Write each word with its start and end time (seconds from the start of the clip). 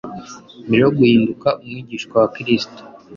Mbere 0.67 0.81
yo 0.83 0.91
guhinduka 0.97 1.47
umwigishwa 1.61 2.15
wa 2.21 2.29
Kristo, 2.35 2.79